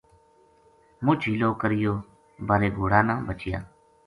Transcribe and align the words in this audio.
مُچ 1.05 1.19
حیلو 1.29 1.49
کریوبارے 1.61 2.69
گھوڑا 2.77 2.99
نہ 3.07 3.15
بچیا 3.27 3.59